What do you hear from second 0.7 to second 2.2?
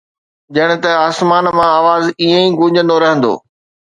ته آسمان مان آواز